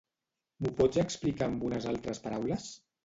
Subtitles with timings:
[0.63, 2.67] M'ho pots explicar amb unes altres paraules?